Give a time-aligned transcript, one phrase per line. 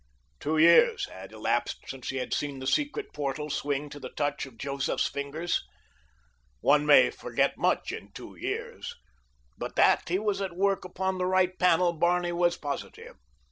[0.39, 4.47] Two years had elapsed since he had seen the secret portal swing to the touch
[4.47, 5.63] of Joseph's fingers.
[6.59, 8.95] One may forget much in two years;
[9.59, 13.15] but that he was at work upon the right panel Barney was positive.